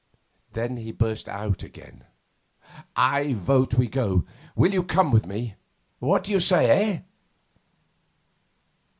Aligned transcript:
Then 0.53 0.77
he 0.77 0.91
burst 0.91 1.29
out 1.29 1.61
again, 1.61 2.05
'I 2.95 3.33
vote 3.33 3.75
we 3.75 3.87
go. 3.87 4.25
Will 4.55 4.73
you 4.73 4.81
come 4.81 5.11
with 5.11 5.27
me? 5.27 5.57
What 5.99 6.23
d'you 6.23 6.39
say. 6.39 6.71
Eh? 6.71 6.99